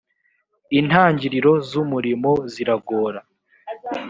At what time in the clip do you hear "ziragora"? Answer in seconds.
2.51-3.19